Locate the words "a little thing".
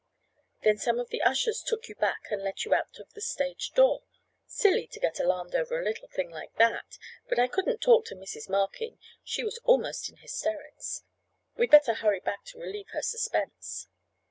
5.79-6.31